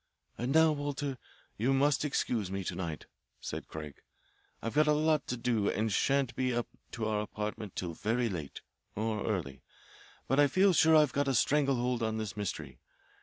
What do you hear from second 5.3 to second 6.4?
do, and sha'n't